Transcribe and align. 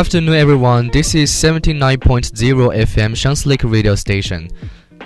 Afternoon, 0.00 0.34
everyone. 0.34 0.88
This 0.88 1.14
is 1.14 1.30
79.0 1.30 1.98
FM 2.00 3.12
Xiangsi 3.12 3.44
Lake 3.44 3.64
Radio 3.64 3.94
Station. 3.94 4.48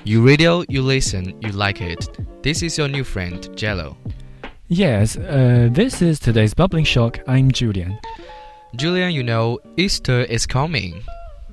You 0.04 0.24
radio, 0.24 0.62
you 0.68 0.82
listen, 0.82 1.34
you 1.40 1.50
like 1.50 1.80
it. 1.80 2.06
This 2.44 2.62
is 2.62 2.78
your 2.78 2.86
new 2.86 3.02
friend, 3.02 3.40
Jalo. 3.56 3.96
Yes, 4.68 5.16
uh, 5.16 5.68
this 5.72 6.00
is 6.00 6.20
today's 6.20 6.54
Bubbling 6.54 6.84
Shock. 6.84 7.18
I'm 7.26 7.50
Julian. 7.50 7.98
Julian, 8.76 9.10
you 9.10 9.24
know, 9.24 9.58
Easter 9.76 10.20
is 10.20 10.46
coming. 10.46 11.02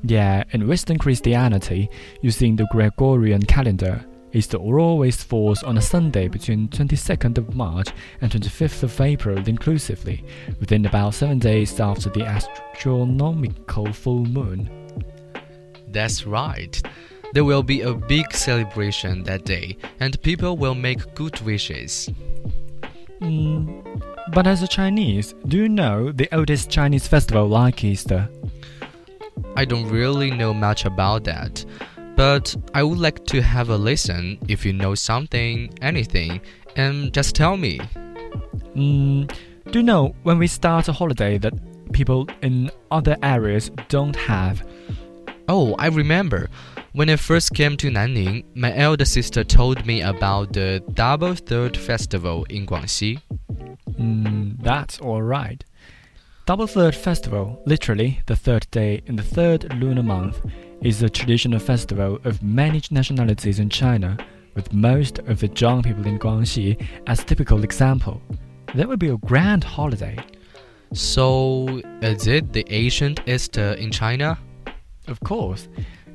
Yeah, 0.04 0.44
in 0.52 0.68
Western 0.68 1.00
Christianity, 1.00 1.90
using 2.22 2.56
the 2.56 2.68
Gregorian 2.72 3.42
calendar, 3.42 4.06
Easter 4.34 4.58
always 4.58 5.22
falls 5.22 5.62
on 5.64 5.78
a 5.78 5.82
Sunday 5.82 6.28
between 6.28 6.70
22nd 6.70 7.38
of 7.38 7.56
March 7.56 7.90
and 8.22 8.32
25th 8.32 8.84
of 8.84 9.02
April 9.02 9.38
inclusively, 9.48 10.24
within 10.60 10.86
about 10.86 11.14
seven 11.14 11.40
days 11.40 11.80
after 11.80 12.10
the 12.10 12.24
astronomical 12.24 13.92
full 13.92 14.26
moon. 14.26 14.70
That's 15.90 16.26
right. 16.26 16.82
There 17.34 17.44
will 17.44 17.64
be 17.64 17.82
a 17.82 17.94
big 17.94 18.34
celebration 18.34 19.24
that 19.24 19.46
day, 19.46 19.78
and 20.00 20.22
people 20.22 20.58
will 20.58 20.76
make 20.76 21.14
good 21.16 21.40
wishes. 21.42 22.10
Mm, 23.22 24.02
but 24.34 24.48
as 24.48 24.64
a 24.64 24.68
Chinese, 24.68 25.34
do 25.48 25.58
you 25.58 25.70
know 25.70 26.12
the 26.12 26.34
oldest 26.34 26.70
Chinese 26.70 27.08
festival 27.08 27.48
like 27.48 27.84
Easter? 27.84 28.30
I 29.56 29.66
don't 29.66 29.90
really 29.90 30.32
know 30.32 30.54
much 30.54 30.86
about 30.86 31.26
that, 31.26 31.66
but 32.22 32.56
I 32.76 32.84
would 32.84 33.00
like 33.00 33.26
to 33.34 33.42
have 33.42 33.70
a 33.70 33.76
listen 33.76 34.38
if 34.48 34.64
you 34.64 34.74
know 34.74 34.94
something, 34.94 35.74
anything, 35.82 36.40
and 36.76 37.12
just 37.12 37.34
tell 37.34 37.58
me. 37.58 37.80
Mm, 38.76 39.28
do 39.72 39.80
you 39.80 39.84
know 39.84 40.14
when 40.22 40.38
we 40.38 40.46
start 40.46 40.88
a 40.88 40.94
holiday 40.94 41.40
that 41.40 41.56
people 41.94 42.28
in 42.44 42.70
other 42.92 43.18
areas 43.24 43.72
don't 43.90 44.16
have? 44.16 44.62
Oh, 45.48 45.74
I 45.80 45.88
remember. 45.88 46.48
When 46.92 47.10
I 47.10 47.16
first 47.16 47.56
came 47.56 47.76
to 47.78 47.90
Nanning, 47.90 48.44
my 48.54 48.72
elder 48.76 49.06
sister 49.06 49.44
told 49.44 49.88
me 49.88 50.04
about 50.04 50.54
the 50.54 50.84
Double 50.94 51.34
Third 51.34 51.76
Festival 51.76 52.46
in 52.52 52.68
Guangxi. 52.68 53.20
Mm, 54.00 54.62
that's 54.62 55.02
alright. 55.02 55.66
Double 56.48 56.66
Third 56.66 56.96
Festival, 56.96 57.62
literally 57.68 58.20
the 58.26 58.36
third 58.36 58.66
day 58.72 59.04
in 59.06 59.16
the 59.16 59.24
third 59.24 59.72
lunar 59.76 60.02
month, 60.02 60.42
is 60.82 61.04
a 61.04 61.10
traditional 61.10 61.60
festival 61.60 62.20
of 62.24 62.42
many 62.42 62.82
nationalities 62.90 63.60
in 63.60 63.70
China, 63.70 64.18
with 64.56 64.74
most 64.74 65.20
of 65.20 65.40
the 65.40 65.48
Zhuang 65.48 65.84
people 65.84 66.06
in 66.08 66.18
Guangxi 66.18 66.84
as 67.06 67.24
typical 67.24 67.64
example. 67.64 68.20
That 68.74 68.88
would 68.88 68.98
be 68.98 69.10
a 69.10 69.18
grand 69.18 69.64
holiday. 69.64 70.18
So, 70.94 71.80
is 72.02 72.26
it 72.26 72.52
the 72.54 72.66
ancient 72.74 73.22
Easter 73.28 73.74
in 73.74 73.92
China? 73.92 74.40
Of 75.08 75.20
course, 75.20 75.68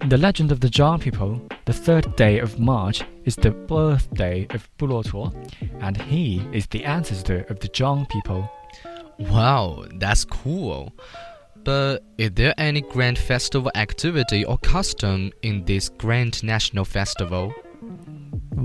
in 0.03 0.09
the 0.09 0.19
legend 0.19 0.51
of 0.51 0.59
the 0.59 0.69
Zhuang 0.69 1.01
people, 1.01 1.41
the 1.67 1.73
third 1.73 2.17
day 2.17 2.41
of 2.41 2.59
March 2.59 3.05
is 3.25 3.37
the 3.37 3.53
birthday 3.53 4.49
of 4.51 4.69
Bulotuo, 4.77 5.33
and 5.81 5.97
he 5.97 6.43
is 6.53 6.67
the 6.67 6.85
ancestor 6.85 7.47
of 7.49 7.61
the 7.61 7.69
Zhuang 7.69 8.09
people. 8.09 8.51
Wow, 9.19 9.85
that's 9.95 10.25
cool. 10.25 10.93
But 11.65 12.05
is 12.19 12.31
there 12.35 12.55
any 12.59 12.83
grand 12.83 13.19
festival 13.19 13.71
activity 13.75 14.45
or 14.45 14.59
custom 14.59 15.33
in 15.43 15.65
this 15.65 15.89
grand 15.89 16.43
national 16.45 16.85
festival? 16.85 17.53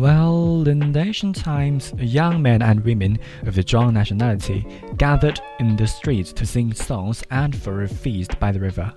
Well, 0.02 0.68
in 0.68 0.94
the 0.94 1.00
ancient 1.00 1.36
times, 1.36 1.94
young 1.96 2.42
men 2.42 2.64
and 2.64 2.84
women 2.84 3.20
of 3.46 3.54
the 3.54 3.64
Zhuang 3.64 3.94
nationality 3.94 4.66
gathered 4.98 5.40
in 5.60 5.76
the 5.76 5.86
streets 5.86 6.34
to 6.34 6.44
sing 6.44 6.74
songs 6.74 7.24
and 7.30 7.56
for 7.56 7.84
a 7.84 7.88
feast 7.88 8.40
by 8.40 8.52
the 8.52 8.60
river. 8.60 8.92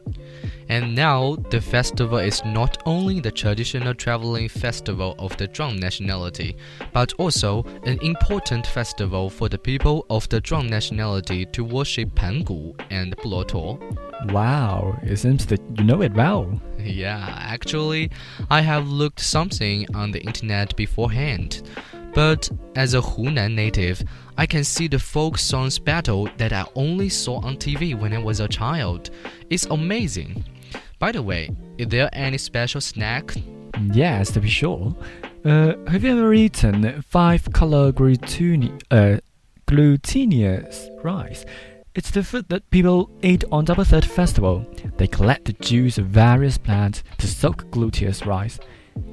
And 0.71 0.95
now, 0.95 1.37
the 1.51 1.61
festival 1.61 2.17
is 2.17 2.43
not 2.47 2.83
only 2.87 3.21
the 3.21 3.31
traditional 3.31 3.93
traveling 3.93 4.49
festival 4.49 5.15
of 5.19 5.37
the 5.37 5.47
Zhuang 5.47 5.79
nationality, 5.79 6.57
but 6.95 7.13
also 7.19 7.67
an 7.83 7.99
important 8.01 8.67
festival 8.67 9.29
for 9.29 9.51
the 9.51 9.59
people 9.59 10.07
of 10.09 10.27
the 10.31 10.41
Zhuang 10.41 10.71
nationality 10.71 11.45
to 11.53 11.65
worship 11.65 12.15
Pangu 12.15 12.75
and 12.89 13.15
Bulotuo. 13.19 13.79
Wow, 14.33 14.99
it 15.03 15.19
seems 15.19 15.45
that 15.47 15.61
you 15.77 15.85
know 15.85 16.01
it 16.01 16.15
well. 16.15 16.59
Yeah, 16.85 17.27
actually, 17.41 18.11
I 18.51 18.61
have 18.61 18.87
looked 18.89 19.21
something 19.21 19.87
on 19.95 20.11
the 20.11 20.21
internet 20.23 20.77
beforehand. 20.77 21.63
But 22.15 22.49
as 22.77 22.95
a 22.95 23.01
Hunan 23.01 23.55
native, 23.55 24.03
I 24.39 24.47
can 24.47 24.63
see 24.63 24.87
the 24.87 24.99
folk 24.99 25.39
songs 25.39 25.79
battle 25.79 26.29
that 26.37 26.53
I 26.53 26.65
only 26.77 27.09
saw 27.09 27.39
on 27.39 27.57
TV 27.57 27.99
when 27.99 28.13
I 28.13 28.19
was 28.19 28.41
a 28.41 28.49
child. 28.49 29.11
It's 29.51 29.67
amazing. 29.67 30.45
By 30.99 31.11
the 31.13 31.23
way, 31.23 31.51
is 31.77 31.89
there 31.89 32.09
any 32.13 32.39
special 32.39 32.81
snack? 32.81 33.35
Yes, 33.93 34.31
to 34.33 34.41
be 34.41 34.49
sure. 34.49 34.95
Uh, 35.45 35.75
have 35.89 36.05
you 36.05 36.19
ever 36.19 36.33
eaten 36.33 37.03
five 37.03 37.53
color 37.53 37.93
uh, 38.91 39.17
glutinous 39.67 40.89
rice? 41.03 41.45
It's 41.97 42.11
the 42.11 42.25
food 42.25 42.49
that 42.49 42.69
people 42.71 43.09
eat 43.23 43.45
on 43.53 43.67
Double 43.67 43.85
Third 43.85 44.05
Festival. 44.05 44.67
They 44.97 45.07
collect 45.07 45.45
the 45.45 45.53
juice 45.53 45.97
of 45.97 46.07
various 46.07 46.59
plants 46.59 47.05
to 47.19 47.29
soak 47.29 47.71
glutinous 47.71 48.27
rice. 48.27 48.59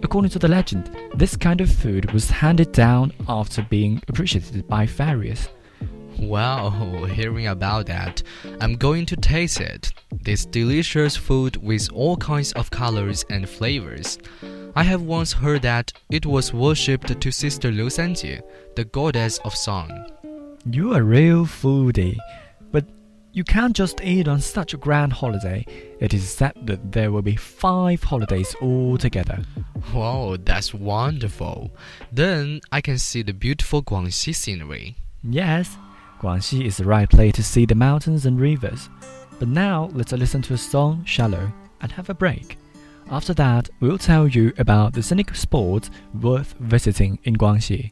According 0.02 0.32
to 0.32 0.40
the 0.40 0.48
legend, 0.48 0.90
this 1.14 1.38
kind 1.38 1.62
of 1.62 1.70
food 1.72 2.12
was 2.12 2.32
handed 2.32 2.72
down 2.72 3.14
after 3.30 3.62
being 3.70 4.02
appreciated 4.08 4.68
by 4.68 4.88
fairies. 4.88 5.48
Wow, 6.18 6.72
hearing 7.06 7.46
about 7.46 7.86
that, 7.86 8.24
I'm 8.60 8.78
going 8.78 9.06
to 9.08 9.16
taste 9.16 9.62
it. 9.62 9.94
This 10.24 10.48
delicious 10.48 11.16
food 11.16 11.58
with 11.58 11.88
all 11.94 12.18
kinds 12.18 12.52
of 12.54 12.72
colors 12.72 13.24
and 13.30 13.48
flavors. 13.48 14.18
I 14.76 14.82
have 14.82 15.04
once 15.04 15.34
heard 15.34 15.62
that 15.62 15.94
it 16.10 16.26
was 16.26 16.52
worshipped 16.52 17.22
to 17.22 17.32
Sister 17.32 17.72
Liu 17.72 17.90
Sanjie, 17.90 18.42
the 18.76 18.86
goddess 18.86 19.38
of 19.46 19.54
song. 19.56 20.08
You're 20.66 21.00
a 21.00 21.04
real 21.04 21.46
foodie, 21.46 22.18
you 23.34 23.44
can't 23.44 23.76
just 23.76 24.02
eat 24.02 24.28
on 24.28 24.42
such 24.42 24.74
a 24.74 24.78
grand 24.78 25.14
holiday. 25.14 25.66
It 26.00 26.14
is 26.14 26.30
said 26.30 26.54
that 26.64 26.92
there 26.92 27.12
will 27.12 27.22
be 27.22 27.36
five 27.36 28.04
holidays 28.04 28.56
altogether. 28.62 29.44
Wow, 29.94 30.38
that's 30.44 30.74
wonderful. 30.74 31.72
Then 32.12 32.62
I 32.72 32.82
can 32.82 32.98
see 32.98 33.22
the 33.22 33.34
beautiful 33.34 33.84
Guangxi 33.84 34.36
scenery. 34.36 34.96
Yes, 35.24 35.78
Guangxi 36.20 36.66
is 36.66 36.78
the 36.78 36.86
right 36.86 37.10
place 37.10 37.34
to 37.34 37.44
see 37.44 37.66
the 37.66 37.76
mountains 37.76 38.26
and 38.26 38.40
rivers. 38.40 38.90
But 39.40 39.48
now 39.48 39.90
let's 39.94 40.12
listen 40.12 40.42
to 40.44 40.54
a 40.54 40.58
song, 40.58 41.04
Shallow, 41.06 41.52
and 41.82 41.92
have 41.94 42.10
a 42.10 42.14
break. 42.14 42.58
After 43.10 43.34
that, 43.34 43.70
we'll 43.80 43.98
tell 43.98 44.28
you 44.28 44.54
about 44.58 44.94
the 44.94 45.04
scenic 45.04 45.34
spots 45.36 45.90
worth 46.14 46.54
visiting 46.60 47.20
in 47.24 47.36
Guangxi. 47.38 47.92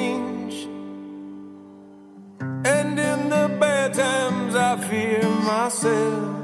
Fear 4.91 5.23
myself. 5.47 6.35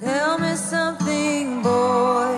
Tell 0.00 0.38
me 0.38 0.54
something, 0.54 1.62
boy. 1.62 2.34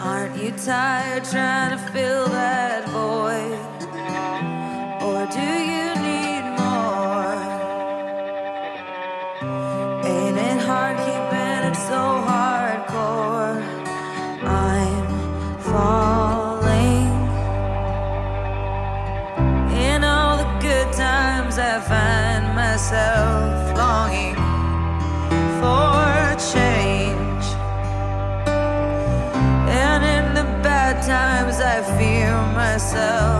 Aren't 0.00 0.36
you 0.40 0.52
tired 0.52 1.24
trying 1.24 1.72
to 1.76 1.78
fill 1.92 2.26
that 2.28 2.49
myself. 32.92 33.39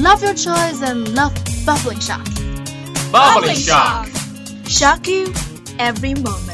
Love 0.00 0.22
your 0.22 0.34
choice 0.34 0.82
and 0.82 1.14
love 1.14 1.34
bubbling 1.66 2.00
shock. 2.00 2.26
Bubbling 3.12 3.56
shock. 3.56 4.08
Shock 4.66 5.06
you 5.06 5.32
every 5.78 6.14
moment. 6.14 6.51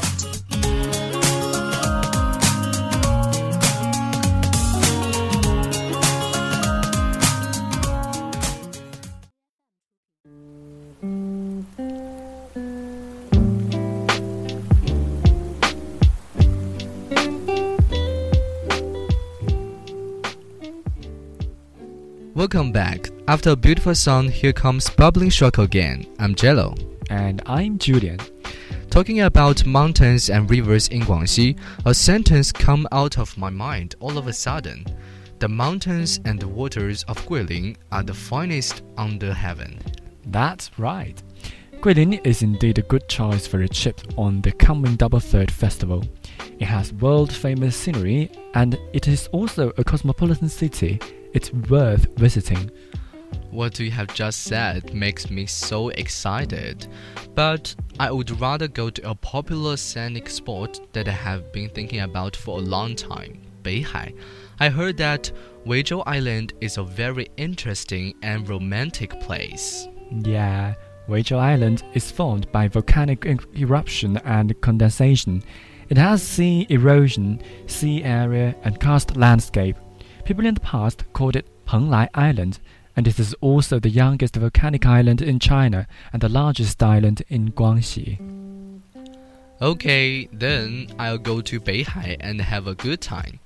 Welcome 22.39 22.71
back. 22.71 23.09
After 23.27 23.49
a 23.49 23.55
beautiful 23.57 23.93
song, 23.93 24.29
here 24.29 24.53
comes 24.53 24.89
Bubbling 24.89 25.29
Shock 25.29 25.57
again. 25.57 26.05
I'm 26.19 26.33
Jalo. 26.33 26.73
And 27.09 27.41
I'm 27.45 27.77
Julian. 27.77 28.17
Talking 28.89 29.19
about 29.19 29.65
mountains 29.65 30.29
and 30.29 30.49
rivers 30.49 30.87
in 30.87 31.01
Guangxi, 31.01 31.59
a 31.85 31.93
sentence 31.93 32.53
come 32.53 32.87
out 32.93 33.19
of 33.19 33.37
my 33.37 33.49
mind 33.49 33.95
all 33.99 34.17
of 34.17 34.27
a 34.27 34.31
sudden. 34.31 34.85
The 35.39 35.49
mountains 35.49 36.21
and 36.23 36.39
the 36.39 36.47
waters 36.47 37.03
of 37.09 37.17
Guilin 37.25 37.75
are 37.91 38.03
the 38.03 38.13
finest 38.13 38.83
under 38.97 39.33
heaven. 39.33 39.77
That's 40.27 40.71
right. 40.79 41.21
Guilin 41.81 42.25
is 42.25 42.41
indeed 42.41 42.77
a 42.77 42.83
good 42.83 43.09
choice 43.09 43.47
for 43.47 43.63
a 43.63 43.67
trip 43.67 43.99
on 44.17 44.39
the 44.39 44.53
coming 44.53 44.95
Double 44.95 45.19
Third 45.19 45.51
Festival. 45.51 46.05
It 46.57 46.67
has 46.67 46.93
world 46.93 47.33
famous 47.33 47.75
scenery 47.75 48.31
and 48.53 48.79
it 48.93 49.09
is 49.09 49.27
also 49.33 49.73
a 49.77 49.83
cosmopolitan 49.83 50.47
city. 50.47 51.01
It's 51.33 51.53
worth 51.53 52.07
visiting. 52.17 52.71
What 53.51 53.79
you 53.79 53.91
have 53.91 54.13
just 54.13 54.43
said 54.43 54.93
makes 54.93 55.29
me 55.29 55.45
so 55.45 55.89
excited. 55.89 56.87
But 57.35 57.75
I 57.99 58.11
would 58.11 58.39
rather 58.39 58.67
go 58.67 58.89
to 58.89 59.09
a 59.09 59.15
popular 59.15 59.77
scenic 59.77 60.29
spot 60.29 60.79
that 60.93 61.07
I 61.07 61.11
have 61.11 61.51
been 61.51 61.69
thinking 61.69 62.01
about 62.01 62.35
for 62.35 62.57
a 62.57 62.61
long 62.61 62.95
time, 62.95 63.41
Beihai. 63.63 64.15
I 64.59 64.69
heard 64.69 64.97
that 64.97 65.31
Weizhou 65.65 66.03
Island 66.05 66.53
is 66.61 66.77
a 66.77 66.83
very 66.83 67.27
interesting 67.37 68.13
and 68.23 68.47
romantic 68.47 69.19
place. 69.19 69.87
Yeah, 70.11 70.73
Weizhou 71.07 71.37
Island 71.37 71.83
is 71.93 72.11
formed 72.11 72.51
by 72.51 72.67
volcanic 72.67 73.25
e- 73.25 73.37
eruption 73.57 74.17
and 74.17 74.59
condensation. 74.61 75.43
It 75.89 75.97
has 75.97 76.21
sea 76.21 76.67
erosion, 76.69 77.41
sea 77.67 78.03
area, 78.03 78.55
and 78.63 78.79
karst 78.79 79.17
landscape. 79.17 79.75
People 80.29 80.45
in 80.45 80.53
the 80.53 80.59
past 80.59 81.05
called 81.13 81.35
it 81.35 81.47
Penglai 81.65 82.07
Island, 82.13 82.59
and 82.95 83.07
it 83.07 83.17
is 83.17 83.33
also 83.41 83.79
the 83.79 83.89
youngest 83.89 84.35
volcanic 84.35 84.85
island 84.85 85.23
in 85.23 85.39
China 85.39 85.87
and 86.13 86.21
the 86.21 86.29
largest 86.29 86.83
island 86.83 87.23
in 87.29 87.51
Guangxi. 87.53 88.19
Okay, 89.59 90.29
then 90.31 90.85
I'll 90.99 91.17
go 91.17 91.41
to 91.41 91.59
Beihai 91.59 92.17
and 92.19 92.39
have 92.39 92.67
a 92.67 92.75
good 92.75 93.01
time. 93.01 93.39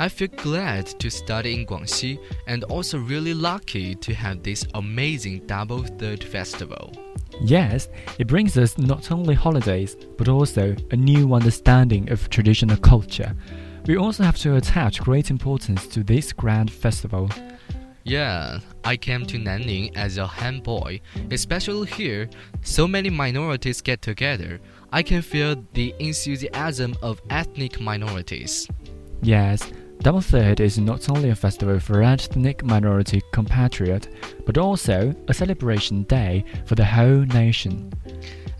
I 0.00 0.08
feel 0.08 0.26
glad 0.26 0.86
to 0.98 1.08
study 1.08 1.54
in 1.54 1.66
Guangxi 1.66 2.18
and 2.48 2.64
also 2.64 2.98
really 2.98 3.32
lucky 3.32 3.94
to 3.94 4.12
have 4.12 4.42
this 4.42 4.66
amazing 4.74 5.46
Double 5.46 5.84
Third 5.84 6.24
Festival. 6.24 6.92
Yes, 7.42 7.88
it 8.18 8.26
brings 8.26 8.58
us 8.58 8.76
not 8.76 9.12
only 9.12 9.36
holidays, 9.36 9.96
but 10.18 10.28
also 10.28 10.74
a 10.90 10.96
new 10.96 11.32
understanding 11.32 12.10
of 12.10 12.28
traditional 12.28 12.76
culture. 12.76 13.36
We 13.86 13.98
also 13.98 14.22
have 14.22 14.38
to 14.38 14.56
attach 14.56 15.02
great 15.02 15.30
importance 15.30 15.86
to 15.88 16.02
this 16.02 16.32
grand 16.32 16.72
festival. 16.72 17.28
Yeah, 18.04 18.60
I 18.82 18.96
came 18.96 19.26
to 19.26 19.38
Nanning 19.38 19.94
as 19.94 20.16
a 20.16 20.26
Han 20.26 20.60
boy, 20.60 21.00
especially 21.30 21.88
here. 21.88 22.28
So 22.62 22.88
many 22.88 23.10
minorities 23.10 23.82
get 23.82 24.00
together. 24.00 24.60
I 24.90 25.02
can 25.02 25.20
feel 25.20 25.62
the 25.74 25.94
enthusiasm 25.98 26.94
of 27.02 27.20
ethnic 27.28 27.78
minorities. 27.78 28.68
Yes, 29.22 29.70
Double 30.00 30.20
Third 30.20 30.60
is 30.60 30.78
not 30.78 31.10
only 31.10 31.30
a 31.30 31.34
festival 31.34 31.78
for 31.78 32.02
ethnic 32.02 32.64
minority 32.64 33.22
compatriot, 33.32 34.08
but 34.46 34.56
also 34.56 35.14
a 35.28 35.34
celebration 35.34 36.02
day 36.04 36.44
for 36.66 36.74
the 36.74 36.84
whole 36.84 37.24
nation. 37.26 37.92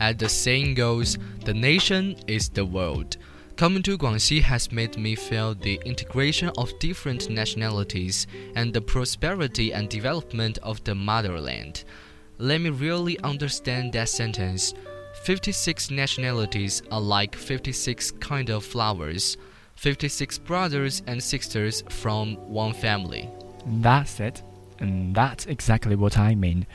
As 0.01 0.17
the 0.17 0.29
saying 0.29 0.75
goes, 0.75 1.19
the 1.45 1.55
nation 1.55 2.17
is 2.27 2.49
the 2.49 2.65
world. 2.65 3.17
Coming 3.57 3.85
to 3.85 3.97
Guangxi 3.97 4.43
has 4.43 4.73
made 4.73 4.99
me 4.99 5.15
feel 5.15 5.55
the 5.55 5.81
integration 5.85 6.51
of 6.59 6.77
different 6.81 7.31
nationalities 7.31 8.27
and 8.57 8.75
the 8.75 8.81
prosperity 8.81 9.73
and 9.73 9.89
development 9.89 10.59
of 10.65 10.83
the 10.83 10.97
motherland. 10.97 11.85
Let 12.39 12.63
me 12.63 12.71
really 12.71 13.17
understand 13.21 13.93
that 13.93 14.09
sentence. 14.09 14.75
56 15.23 15.93
nationalities 15.93 16.83
are 16.91 17.01
like 17.01 17.37
56 17.37 18.11
kind 18.13 18.51
of 18.51 18.65
flowers, 18.65 19.37
56 19.77 20.39
brothers 20.39 21.03
and 21.07 21.23
sisters 21.23 21.85
from 21.91 22.35
one 22.53 22.73
family. 22.73 23.31
That's 23.65 24.19
it. 24.19 24.43
And 24.81 25.15
that's 25.15 25.47
exactly 25.47 25.95
what 25.95 26.19
I 26.19 26.35
mean. 26.35 26.67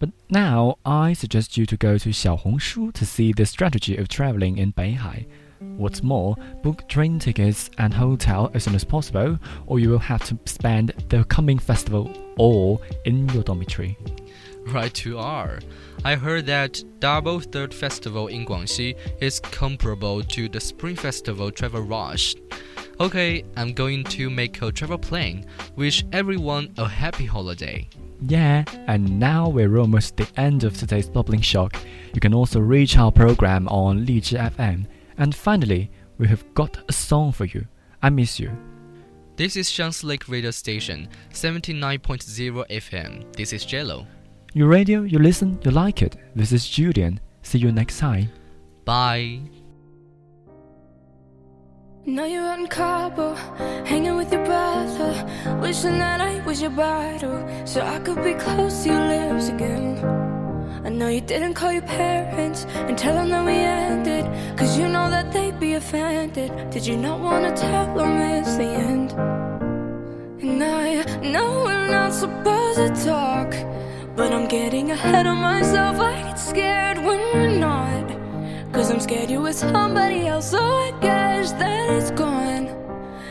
But 0.00 0.10
now 0.28 0.78
I 0.84 1.12
suggest 1.12 1.56
you 1.56 1.64
to 1.66 1.76
go 1.76 1.96
to 1.96 2.08
Xiaohongshu 2.08 2.92
to 2.94 3.06
see 3.06 3.32
the 3.32 3.46
strategy 3.46 3.96
of 3.96 4.08
traveling 4.08 4.58
in 4.58 4.72
Beihai. 4.72 5.26
What's 5.60 6.02
more, 6.02 6.36
book 6.62 6.88
train 6.88 7.18
tickets 7.18 7.70
and 7.78 7.92
hotel 7.92 8.50
as 8.54 8.64
soon 8.64 8.74
as 8.74 8.84
possible, 8.84 9.38
or 9.66 9.78
you 9.78 9.90
will 9.90 9.98
have 9.98 10.24
to 10.26 10.38
spend 10.46 10.92
the 11.08 11.24
coming 11.24 11.58
festival 11.58 12.10
all 12.36 12.82
in 13.04 13.28
your 13.30 13.42
dormitory. 13.42 13.96
Right 14.66 15.04
you 15.04 15.18
are. 15.18 15.60
I 16.04 16.14
heard 16.16 16.46
that 16.46 16.82
Double 16.98 17.40
Third 17.40 17.74
Festival 17.74 18.28
in 18.28 18.46
Guangxi 18.46 18.96
is 19.20 19.40
comparable 19.40 20.22
to 20.22 20.48
the 20.48 20.60
Spring 20.60 20.96
Festival 20.96 21.50
Travel 21.50 21.82
Rush. 21.82 22.34
Okay, 23.00 23.44
I'm 23.56 23.72
going 23.72 24.04
to 24.04 24.30
make 24.30 24.62
a 24.62 24.70
travel 24.70 24.98
plan. 24.98 25.44
Wish 25.76 26.04
everyone 26.12 26.72
a 26.78 26.88
happy 26.88 27.26
holiday. 27.26 27.88
Yeah, 28.26 28.64
and 28.86 29.18
now 29.18 29.48
we're 29.48 29.76
almost 29.78 30.16
the 30.16 30.28
end 30.36 30.64
of 30.64 30.76
today's 30.76 31.08
Bubbling 31.08 31.40
Shock. 31.40 31.76
You 32.14 32.20
can 32.20 32.32
also 32.32 32.60
reach 32.60 32.96
our 32.96 33.12
program 33.12 33.68
on 33.68 34.06
Lizhi 34.06 34.38
FM. 34.38 34.86
And 35.16 35.34
finally, 35.34 35.90
we 36.18 36.26
have 36.28 36.44
got 36.54 36.78
a 36.88 36.92
song 36.92 37.32
for 37.32 37.44
you. 37.44 37.66
I 38.02 38.10
miss 38.10 38.38
you. 38.38 38.50
This 39.36 39.56
is 39.56 39.68
Xiangsi 39.68 40.04
Lake 40.04 40.28
Radio 40.28 40.50
Station, 40.50 41.08
79.0 41.32 42.64
FM. 42.68 43.32
This 43.36 43.52
is 43.52 43.64
Jalo. 43.64 44.06
You 44.52 44.66
radio, 44.66 45.02
you 45.02 45.18
listen, 45.18 45.58
you 45.64 45.72
like 45.72 46.02
it. 46.02 46.16
This 46.36 46.52
is 46.52 46.68
Julian. 46.68 47.18
See 47.42 47.58
you 47.58 47.72
next 47.72 47.98
time. 47.98 48.30
Bye. 48.84 49.40
Now 52.06 52.26
you're 52.26 52.44
out 52.44 52.58
in 52.58 52.66
Cabo, 52.68 53.34
hanging 53.84 54.14
with 54.16 54.32
your 54.32 54.44
brother. 54.44 55.58
Wishing 55.60 55.98
that 55.98 56.20
I 56.20 56.44
was 56.44 56.60
your 56.60 56.70
bridal, 56.70 57.66
so 57.66 57.80
I 57.80 57.98
could 58.00 58.22
be 58.22 58.34
close 58.34 58.84
to 58.84 58.90
your 58.90 59.32
lips 59.32 59.48
again. 59.48 60.23
I 60.84 60.90
know 60.90 61.08
you 61.08 61.22
didn't 61.22 61.54
call 61.54 61.72
your 61.72 61.80
parents 61.82 62.66
and 62.74 62.98
tell 62.98 63.14
them 63.14 63.30
that 63.30 63.46
we 63.46 63.52
ended, 63.52 64.26
cause 64.58 64.78
you 64.78 64.86
know 64.86 65.08
that 65.08 65.32
they'd 65.32 65.58
be 65.58 65.72
offended. 65.74 66.50
Did 66.70 66.86
you 66.86 66.98
not 66.98 67.20
wanna 67.20 67.56
tell 67.56 67.94
them 67.94 68.20
it's 68.20 68.56
the 68.56 68.64
end? 68.64 69.12
And 70.42 70.62
I 70.62 71.02
know 71.22 71.64
we're 71.64 71.88
not 71.88 72.12
supposed 72.12 72.76
to 72.76 72.90
talk, 73.02 73.54
but 74.14 74.30
I'm 74.30 74.46
getting 74.46 74.90
ahead 74.90 75.26
of 75.26 75.38
myself. 75.38 75.98
I 75.98 76.20
get 76.20 76.38
scared 76.38 76.98
when 76.98 77.20
we're 77.32 77.58
not. 77.58 78.06
Cause 78.74 78.90
I'm 78.90 79.00
scared 79.00 79.30
you 79.30 79.40
with 79.40 79.56
somebody 79.56 80.26
else, 80.26 80.50
so 80.50 80.58
I 80.58 80.92
guess 81.00 81.52
that 81.52 81.88
it's 81.96 82.10
gone. 82.10 82.66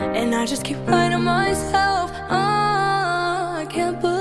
And 0.00 0.34
I 0.34 0.44
just 0.44 0.64
keep 0.64 0.78
lying 0.88 1.12
to 1.12 1.18
myself. 1.18 2.10
Ah, 2.30 3.58
I 3.58 3.66
can't 3.66 4.00
believe 4.00 4.13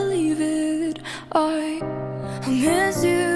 I 2.45 2.49
miss 2.49 3.05
you, 3.05 3.32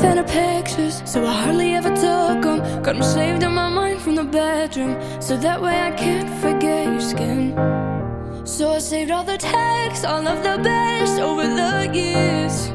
Fan 0.00 0.18
of 0.18 0.28
pictures, 0.28 1.02
so 1.04 1.24
I 1.26 1.32
hardly 1.32 1.74
ever 1.74 1.88
took 1.88 2.42
them. 2.42 2.58
Got 2.84 2.94
them 2.94 3.02
saved 3.02 3.42
in 3.42 3.52
my 3.52 3.68
mind 3.68 4.00
from 4.00 4.14
the 4.14 4.22
bedroom, 4.22 4.96
so 5.20 5.36
that 5.36 5.60
way 5.60 5.80
I 5.80 5.90
can't 5.90 6.30
forget 6.40 6.86
your 6.86 7.00
skin. 7.00 7.54
So 8.44 8.70
I 8.70 8.78
saved 8.78 9.10
all 9.10 9.24
the 9.24 9.36
texts, 9.38 10.04
all 10.04 10.24
of 10.26 10.44
the 10.44 10.62
best 10.62 11.20
over 11.20 11.42
the 11.42 11.90
years. 11.92 12.70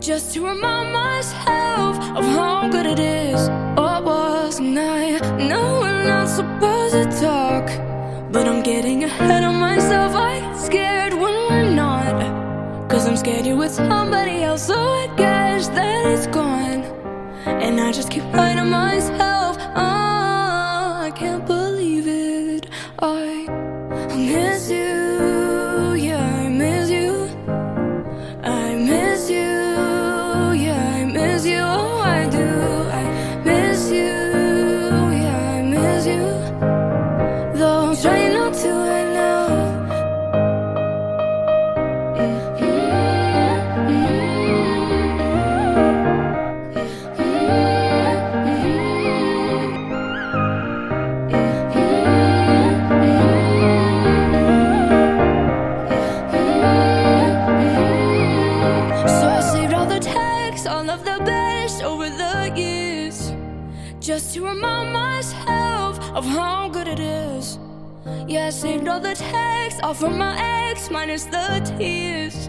Just 0.00 0.34
to 0.34 0.46
remind 0.46 0.92
myself 0.92 1.96
of 2.18 2.24
how 2.36 2.68
good 2.68 2.84
it 2.84 2.98
is. 2.98 3.48
Or 3.78 4.02
was 4.02 4.58
and 4.58 4.78
I 4.78 5.18
know 5.48 5.80
we're 5.80 6.04
not 6.04 6.28
supposed 6.28 6.94
to 6.94 7.04
talk. 7.20 7.66
But 8.32 8.46
I'm 8.46 8.62
getting 8.62 9.04
ahead 9.04 9.44
of 9.44 9.54
myself. 9.54 10.14
I 10.14 10.40
get 10.40 10.56
scared. 10.58 11.09
Cause 13.00 13.08
I'm 13.08 13.16
scared 13.16 13.46
you're 13.46 13.56
with 13.56 13.72
somebody 13.72 14.42
else. 14.42 14.66
So 14.66 14.74
I 14.74 15.06
guess 15.16 15.68
that 15.68 16.04
it's 16.04 16.26
gone. 16.26 16.82
And 17.46 17.80
I 17.80 17.92
just 17.92 18.10
keep 18.10 18.24
lying 18.24 18.58
to 18.58 18.64
myself. 18.66 19.39
Yeah, 68.26 68.46
I 68.46 68.50
saved 68.50 68.88
all 68.88 69.00
the 69.00 69.14
texts, 69.14 69.80
all 69.82 69.94
from 69.94 70.18
my 70.18 70.34
ex, 70.70 70.90
minus 70.90 71.24
the 71.24 71.60
tears. 71.76 72.48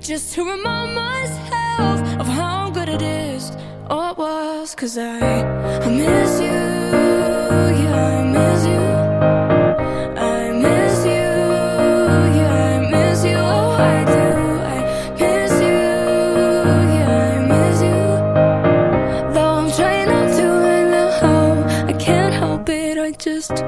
Just 0.00 0.34
to 0.34 0.44
remind 0.44 0.94
myself 0.94 2.00
of 2.20 2.26
how 2.26 2.70
good 2.70 2.88
it 2.88 3.02
is, 3.02 3.50
or 3.90 4.10
it 4.10 4.18
was, 4.18 4.74
cause 4.74 4.96
I, 4.96 5.42
I 5.82 5.88
miss 5.88 6.40
you. 6.40 6.60
Yeah, 7.82 8.06
I 8.06 8.24
miss 8.36 8.66
you. 8.66 8.84
I 10.18 10.52
miss 10.52 11.04
you. 11.04 11.28
Yeah, 12.38 12.76
I 12.76 12.90
miss 12.90 13.24
you. 13.24 13.36
Oh, 13.36 13.70
I 13.72 14.04
do. 14.04 14.18
just 23.18 23.64